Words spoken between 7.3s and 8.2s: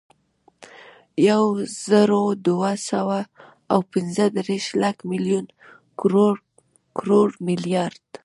ملیارد